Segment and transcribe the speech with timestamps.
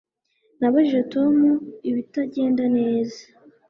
[0.59, 1.35] Nabajije Tom
[1.89, 3.21] ibitagenda neza